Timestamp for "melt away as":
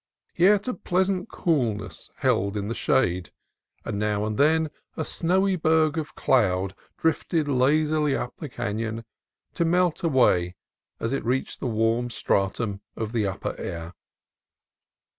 9.63-11.13